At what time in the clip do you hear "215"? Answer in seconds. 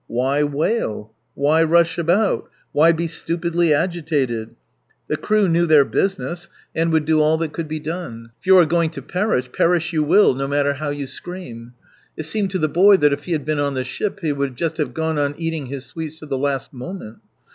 7.17-7.21